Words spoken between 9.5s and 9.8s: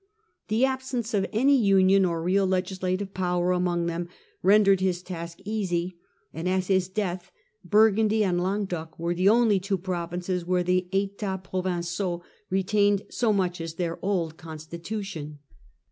two